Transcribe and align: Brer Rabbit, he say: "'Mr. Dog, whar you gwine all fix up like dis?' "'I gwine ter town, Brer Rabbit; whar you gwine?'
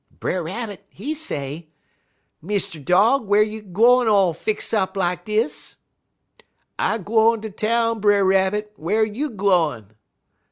Brer 0.19 0.41
Rabbit, 0.41 0.83
he 0.89 1.13
say: 1.13 1.69
"'Mr. 2.43 2.83
Dog, 2.83 3.27
whar 3.27 3.43
you 3.43 3.61
gwine 3.61 4.07
all 4.07 4.33
fix 4.33 4.73
up 4.73 4.97
like 4.97 5.25
dis?' 5.25 5.75
"'I 6.79 6.97
gwine 7.05 7.41
ter 7.41 7.49
town, 7.49 7.99
Brer 7.99 8.25
Rabbit; 8.25 8.73
whar 8.77 9.03
you 9.05 9.29
gwine?' 9.29 9.91